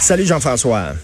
[0.00, 0.94] Salut Jean-François.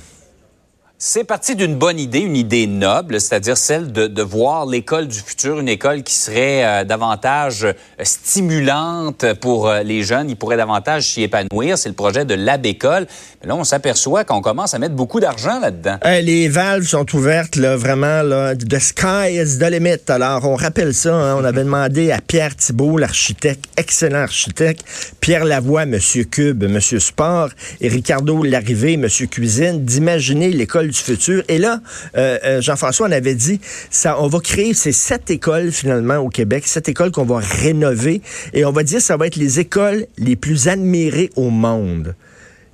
[1.03, 5.19] C'est parti d'une bonne idée, une idée noble, c'est-à-dire celle de, de voir l'école du
[5.19, 10.29] futur, une école qui serait euh, davantage euh, stimulante pour euh, les jeunes.
[10.29, 11.79] Ils pourraient davantage s'y épanouir.
[11.79, 13.07] C'est le projet de l'ABécole.
[13.41, 15.97] Mais là, on s'aperçoit qu'on commence à mettre beaucoup d'argent là-dedans.
[16.05, 18.55] Les valves sont ouvertes, là, vraiment, là.
[18.55, 20.03] The sky is the limit.
[20.09, 24.85] Alors, on rappelle ça, hein, on avait demandé à Pierre Thibault, l'architecte, excellent architecte,
[25.21, 27.49] Pierre Lavoie, Monsieur Cube, Monsieur Sport,
[27.81, 31.43] et Ricardo Larrivée, Monsieur Cuisine, d'imaginer l'école du futur.
[31.49, 31.81] Et là,
[32.17, 33.61] euh, euh, Jean-François en avait dit,
[33.91, 38.23] ça, on va créer ces sept écoles finalement au Québec, sept écoles qu'on va rénover,
[38.53, 42.15] et on va dire ça va être les écoles les plus admirées au monde.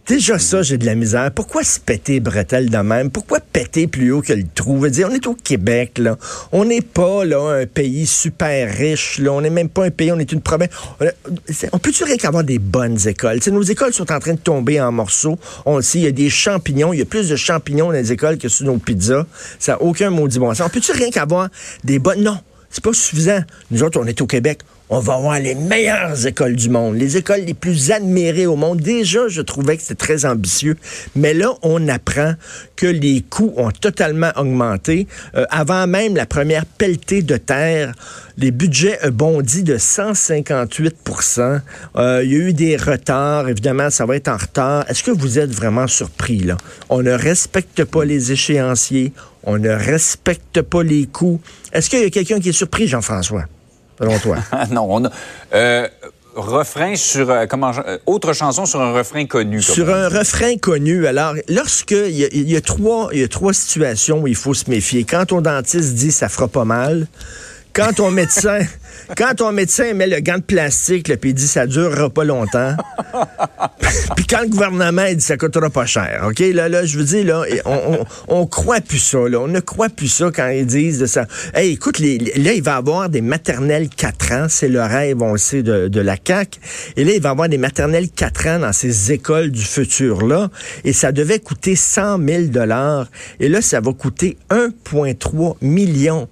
[0.06, 1.32] Déjà ça, j'ai de la misère.
[1.32, 3.10] Pourquoi se péter bretelles de même?
[3.10, 4.78] Pourquoi péter plus haut que le trou?
[4.78, 6.16] Veux dire, on est au Québec, là.
[6.52, 9.32] On n'est pas, là, un pays super riche, là.
[9.32, 10.68] On n'est même pas un pays, on est une province.
[11.00, 11.06] On,
[11.72, 13.40] on peut-tu rien qu'avoir des bonnes écoles?
[13.40, 15.40] T'sais, nos écoles sont en train de tomber en morceaux.
[15.64, 16.92] On le sait, il y a des champignons.
[16.92, 19.27] Il y a plus de champignons dans les écoles que sur nos pizzas.
[19.58, 20.68] Ça n'a aucun maudit bon sens.
[20.68, 21.48] On peut-tu rien qu'avoir
[21.82, 22.22] des bonnes...
[22.22, 22.38] Non,
[22.70, 23.40] c'est pas suffisant.
[23.72, 27.17] Nous autres, on est au Québec on va avoir les meilleures écoles du monde, les
[27.17, 28.81] écoles les plus admirées au monde.
[28.81, 30.77] Déjà, je trouvais que c'était très ambitieux,
[31.17, 32.34] mais là, on apprend
[32.77, 35.09] que les coûts ont totalement augmenté.
[35.34, 37.95] Euh, avant même la première pelletée de terre,
[38.39, 40.97] les budgets ont bondi de 158
[41.97, 43.48] euh, Il y a eu des retards.
[43.48, 44.84] Évidemment, ça va être en retard.
[44.89, 46.57] Est-ce que vous êtes vraiment surpris, là?
[46.91, 49.12] On ne respecte pas les échéanciers.
[49.42, 51.41] On ne respecte pas les coûts.
[51.73, 53.46] Est-ce qu'il y a quelqu'un qui est surpris, Jean-François?
[53.98, 54.36] Selon toi?
[54.70, 55.11] non, on a.
[55.55, 55.89] Euh,
[56.36, 59.62] refrain sur euh, comment euh, autre chanson sur un refrain connu.
[59.62, 61.07] Sur un refrain connu.
[61.07, 64.27] Alors, lorsque il y, a, il y, a trois il y a trois situations où
[64.27, 65.05] il faut se méfier.
[65.05, 67.07] Quand ton dentiste dit ça fera pas mal,
[67.77, 68.61] quand ton médecin
[69.17, 72.75] quand ton médecin met le gant de plastique, puis il dit ça durera pas longtemps,
[74.17, 76.41] puis quand le gouvernement il dit ça coûtera pas cher, OK?
[76.41, 77.70] Là, là, je veux dire, là, on,
[78.29, 79.39] on, on croit plus ça, là.
[79.39, 81.27] On ne croit plus ça quand ils disent de ça.
[81.55, 84.47] Hey, écoute, là, il va avoir des maternelles 4 ans.
[84.48, 86.58] C'est le rêve, on le sait, de, la CAQ.
[86.97, 90.51] Et là, il va avoir des maternelles 4 ans dans ces écoles du futur-là.
[90.85, 92.43] Et ça devait coûter 100 000
[93.41, 96.29] Et là, ça va coûter 1,3 million.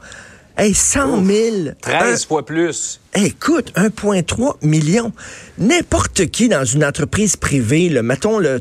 [0.56, 1.74] Hey, 100 000.
[1.80, 3.00] 13 fois plus.
[3.16, 5.12] Écoute, 1,3 million.
[5.56, 8.60] N'importe qui dans une entreprise privée, le, mettons, le,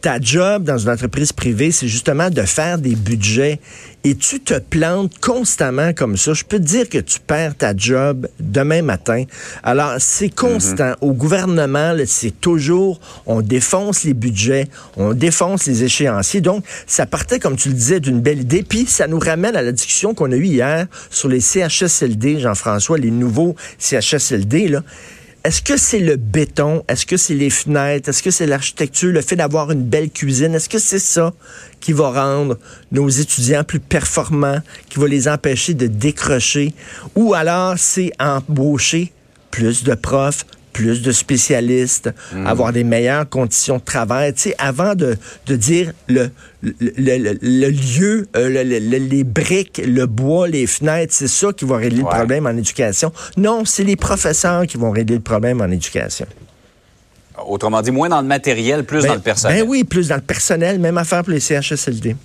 [0.00, 3.60] ta job dans une entreprise privée, c'est justement de faire des budgets.
[4.02, 6.32] Et tu te plantes constamment comme ça.
[6.32, 9.22] Je peux te dire que tu perds ta job demain matin.
[9.62, 10.90] Alors, c'est constant.
[10.90, 11.08] Mm -hmm.
[11.08, 16.40] Au gouvernement, c'est toujours, on défonce les budgets, on défonce les échéanciers.
[16.40, 18.64] Donc, ça partait, comme tu le disais, d'une belle idée.
[18.64, 22.98] Puis, ça nous ramène à la discussion qu'on a eue hier sur les CHSLD, Jean-François,
[22.98, 23.54] les nouveaux
[24.00, 24.78] CHSLD.
[25.44, 26.84] Est-ce que c'est le béton?
[26.86, 28.08] Est-ce que c'est les fenêtres?
[28.08, 30.54] Est-ce que c'est l'architecture, le fait d'avoir une belle cuisine?
[30.54, 31.32] Est-ce que c'est ça
[31.80, 32.58] qui va rendre
[32.92, 36.74] nos étudiants plus performants, qui va les empêcher de décrocher?
[37.16, 39.12] Ou alors c'est embaucher
[39.50, 42.46] plus de profs, plus de spécialistes, mmh.
[42.46, 44.32] avoir des meilleures conditions de travail.
[44.34, 45.16] Tu sais, avant de,
[45.46, 46.30] de dire le,
[46.62, 51.76] le, le, le lieu, euh, les briques, le bois, les fenêtres, c'est ça qui va
[51.76, 52.10] régler ouais.
[52.10, 53.12] le problème en éducation.
[53.36, 56.26] Non, c'est les professeurs qui vont régler le problème en éducation.
[57.46, 59.62] Autrement dit, moins dans le matériel, plus ben, dans le personnel.
[59.62, 62.16] Ben oui, plus dans le personnel, même affaire pour les CHSLD.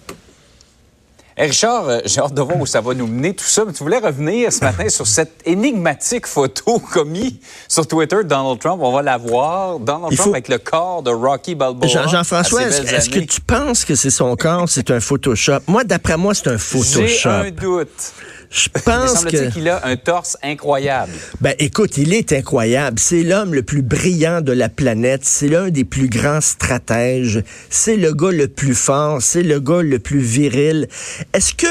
[1.39, 3.63] Hey Richard, euh, j'ai hâte de voir où ça va nous mener tout ça.
[3.63, 7.35] Mais tu voulais revenir ce matin sur cette énigmatique photo commise
[7.67, 8.81] sur Twitter de Donald Trump.
[8.81, 9.77] On va la voir.
[9.77, 10.31] Donald Trump faut...
[10.31, 12.07] avec le corps de Rocky Balboa.
[12.07, 15.59] Jean-François, Jean est-ce est que tu penses que c'est son corps, c'est un Photoshop?
[15.67, 17.05] Moi, d'après moi, c'est un Photoshop.
[17.05, 18.13] J'ai un doute.
[18.49, 21.11] Je pense que qu'il a un torse incroyable.
[21.41, 22.97] Ben écoute, il est incroyable.
[22.97, 25.25] C'est l'homme le plus brillant de la planète.
[25.25, 27.43] C'est l'un des plus grands stratèges.
[27.69, 29.21] C'est le gars le plus fort.
[29.21, 30.87] C'est le gars le plus viril.
[31.33, 31.67] Est-ce que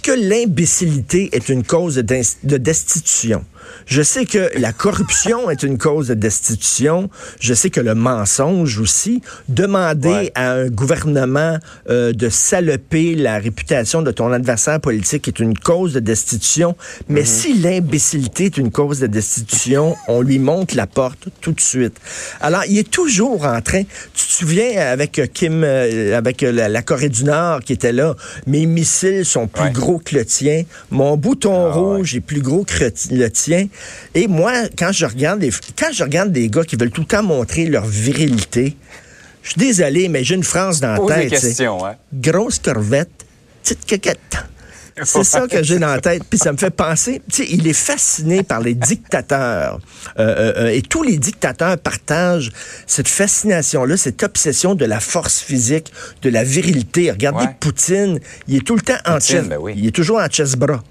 [0.00, 3.44] que l'imbécilité est une cause de destitution?
[3.86, 7.10] Je sais que la corruption est une cause de destitution.
[7.40, 9.22] Je sais que le mensonge aussi.
[9.48, 10.32] Demander Ouais.
[10.34, 11.58] à un gouvernement
[11.88, 16.76] euh, de saloper la réputation de ton adversaire politique est une cause de destitution.
[17.08, 21.60] Mais si l'imbécilité est une cause de destitution, on lui monte la porte tout de
[21.60, 21.96] suite.
[22.40, 23.82] Alors, il est toujours en train.
[24.14, 28.14] Tu te souviens avec Kim, euh, avec la, la Corée du Nord qui était là,
[28.46, 29.72] mes missiles sont plus Ouais.
[29.72, 32.84] gros que le tien, mon bouton Ah, rouge est plus gros que
[33.14, 33.59] le tien.
[34.14, 37.06] Et moi, quand je regarde des, quand je regarde des gars qui veulent tout le
[37.06, 38.76] temps montrer leur virilité,
[39.42, 41.30] je suis désolé, mais j'ai une phrase dans la Pose tête.
[41.30, 41.96] questions, hein.
[42.12, 43.10] Grosse corvette,
[43.62, 44.36] petite coquette.
[45.02, 46.22] C'est ça que j'ai dans la tête.
[46.28, 49.80] Puis ça me fait penser, tu sais, il est fasciné par les dictateurs.
[50.18, 52.50] Euh, euh, euh, et tous les dictateurs partagent
[52.86, 55.92] cette fascination-là, cette obsession de la force physique,
[56.22, 57.10] de la virilité.
[57.10, 57.56] Regardez Ouais.
[57.60, 59.48] Poutine, il est tout le temps en chest.
[59.48, 59.72] ben oui.
[59.76, 60.82] Il est toujours en chest-bras.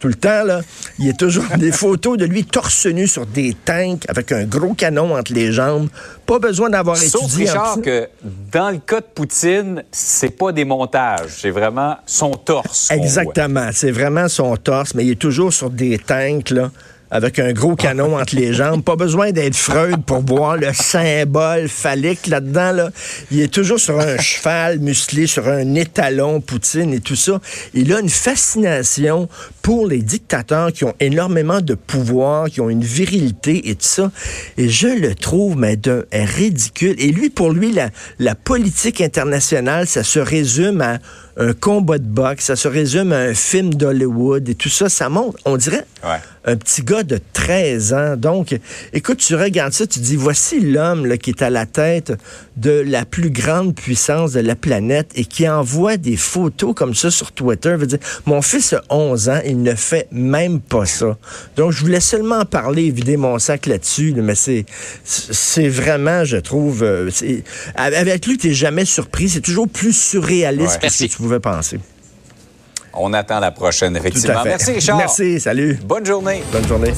[0.00, 0.60] Tout le temps, là.
[0.98, 4.44] Il y a toujours des photos de lui torse nu sur des tanks avec un
[4.44, 5.88] gros canon entre les jambes.
[6.24, 8.08] Pas besoin d'avoir Sauf, étudié Richard, que
[8.52, 12.90] dans le cas de Poutine, c'est pas des montages, c'est vraiment son torse.
[12.90, 13.70] Exactement.
[13.72, 16.70] C'est vraiment son torse, mais il est toujours sur des tanks, là,
[17.10, 18.82] avec un gros canon entre les jambes.
[18.82, 22.72] Pas besoin d'être Freud pour voir le symbole phallique là-dedans.
[22.72, 22.90] Là.
[23.30, 27.40] Il est toujours sur un cheval musclé, sur un étalon, Poutine et tout ça.
[27.74, 29.28] Il a une fascination
[29.62, 34.10] pour les dictateurs qui ont énormément de pouvoir, qui ont une virilité et tout ça.
[34.56, 36.94] Et je le trouve, mais d'un ridicule.
[36.98, 40.98] Et lui, pour lui, la, la politique internationale, ça se résume à
[41.38, 44.88] un combat de boxe, ça se résume à un film d'Hollywood et tout ça.
[44.88, 46.16] Ça montre, on dirait, Ouais.
[46.44, 48.16] un petit gars de 13 ans.
[48.16, 48.56] Donc,
[48.92, 52.12] écoute, tu regardes ça, tu dis, voici l'homme qui est à la tête
[52.56, 57.10] de la plus grande puissance de la planète et qui envoie des photos comme ça
[57.10, 57.74] sur Twitter.
[57.76, 61.16] Veut dire, mon fils a 11 ans, il ne fait même pas ça.
[61.56, 64.66] Donc, je voulais seulement parler, vider mon sac là-dessus, là, mais c'est,
[65.04, 67.10] c'est vraiment, je trouve, euh,
[67.76, 69.28] avec lui, tu n'es jamais surpris.
[69.28, 70.88] C'est toujours plus surréaliste Ouais.
[70.88, 71.78] que ce que tu penser.
[72.94, 74.38] On attend la prochaine, Tout effectivement.
[74.38, 74.48] à fait.
[74.48, 74.96] Merci, Richard.
[74.96, 75.78] Merci, salut.
[75.84, 76.42] Bonne journée.
[76.52, 76.92] Bonne journée.